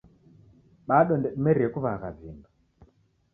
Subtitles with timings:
[0.89, 2.49] Bado ndedimerie kuwagha vindo